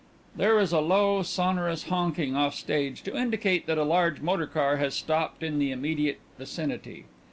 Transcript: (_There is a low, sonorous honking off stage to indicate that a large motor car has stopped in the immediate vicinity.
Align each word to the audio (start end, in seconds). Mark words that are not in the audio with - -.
(_There 0.35 0.59
is 0.59 0.73
a 0.73 0.79
low, 0.79 1.21
sonorous 1.21 1.83
honking 1.83 2.35
off 2.35 2.55
stage 2.55 3.03
to 3.03 3.15
indicate 3.15 3.67
that 3.67 3.77
a 3.77 3.83
large 3.83 4.19
motor 4.19 4.47
car 4.47 4.77
has 4.77 4.95
stopped 4.95 5.43
in 5.43 5.59
the 5.59 5.69
immediate 5.69 6.19
vicinity. 6.39 7.05